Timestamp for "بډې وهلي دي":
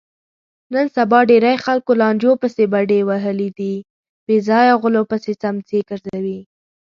2.73-3.73